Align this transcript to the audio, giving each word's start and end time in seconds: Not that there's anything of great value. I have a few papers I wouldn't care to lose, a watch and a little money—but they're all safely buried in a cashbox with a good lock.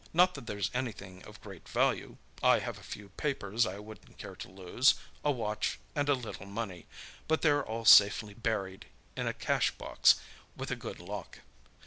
Not 0.13 0.33
that 0.33 0.47
there's 0.47 0.71
anything 0.73 1.21
of 1.25 1.39
great 1.41 1.69
value. 1.69 2.17
I 2.41 2.57
have 2.57 2.79
a 2.79 2.83
few 2.83 3.09
papers 3.09 3.67
I 3.67 3.77
wouldn't 3.77 4.17
care 4.17 4.35
to 4.35 4.49
lose, 4.49 4.95
a 5.23 5.29
watch 5.29 5.77
and 5.95 6.09
a 6.09 6.15
little 6.15 6.47
money—but 6.47 7.43
they're 7.43 7.63
all 7.63 7.85
safely 7.85 8.33
buried 8.33 8.87
in 9.15 9.27
a 9.27 9.33
cashbox 9.35 10.15
with 10.57 10.71
a 10.71 10.75
good 10.75 10.99
lock. 10.99 11.41